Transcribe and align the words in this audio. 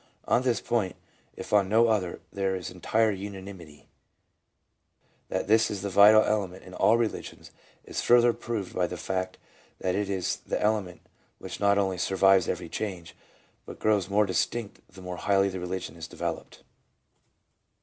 On 0.25 0.41
this 0.41 0.59
point,'if 0.61 1.53
on 1.53 1.69
no 1.69 1.87
other, 1.87 2.21
there 2.33 2.55
is 2.55 2.71
entire 2.71 3.11
unanimity 3.11 3.85
That 5.29 5.45
this 5.45 5.69
is 5.69 5.83
the 5.83 5.91
vital 5.91 6.23
element 6.23 6.63
in 6.63 6.73
all 6.73 6.97
religions 6.97 7.51
is 7.83 8.01
further 8.01 8.33
proved 8.33 8.73
by 8.73 8.87
the 8.87 8.97
fact 8.97 9.37
that 9.77 9.93
it 9.93 10.09
is 10.09 10.37
the 10.37 10.59
element 10.59 11.01
which 11.37 11.59
not 11.59 11.77
only 11.77 11.99
survives 11.99 12.49
every 12.49 12.67
change, 12.67 13.15
but 13.63 13.77
grows 13.77 14.09
more 14.09 14.25
distinct 14.25 14.81
the 14.91 15.03
more 15.03 15.17
highly 15.17 15.49
the 15.49 15.59
religion 15.59 15.95
is" 15.95 16.07
developed. 16.07 16.63